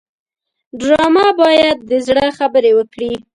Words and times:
ډرامه 0.79 1.27
باید 1.41 1.77
د 1.89 1.91
زړه 2.07 2.25
خبرې 2.37 2.71
وکړي 2.75 3.11